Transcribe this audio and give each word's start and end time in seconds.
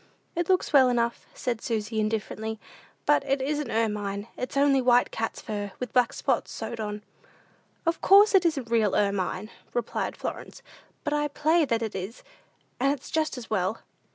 "It 0.35 0.49
looks 0.49 0.73
well 0.73 0.89
enough," 0.89 1.27
said 1.35 1.61
Susy, 1.61 1.99
indifferently, 1.99 2.59
"but 3.05 3.23
it 3.23 3.39
isn't 3.39 3.69
ermine; 3.69 4.27
it's 4.35 4.57
only 4.57 4.81
white 4.81 5.11
cat's 5.11 5.43
fur, 5.43 5.73
with 5.79 5.93
black 5.93 6.11
spots 6.11 6.51
sewed 6.51 6.79
on," 6.79 7.03
"Of 7.85 8.01
course 8.01 8.33
it 8.33 8.43
isn't 8.43 8.71
real 8.71 8.95
ermine!" 8.95 9.51
replied 9.75 10.17
Florence; 10.17 10.63
"but 11.03 11.13
I 11.13 11.27
play 11.27 11.65
that 11.65 11.83
it 11.83 11.93
is, 11.93 12.23
and 12.79 12.91
it's 12.91 13.11
just 13.11 13.37
as 13.37 13.51
well." 13.51 13.83